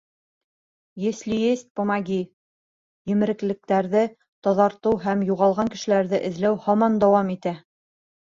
[1.01, 2.17] Если есть— помоги,
[3.13, 4.01] Емереклектәрҙе
[4.49, 7.55] таҙартыу һәм юғалған кешеләрҙе эҙләү һаман дауам итә.